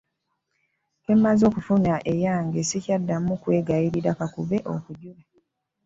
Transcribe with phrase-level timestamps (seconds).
[1.03, 5.23] Kemaze okufuna eyange sikyaddamu kwegayirira kakube okujula.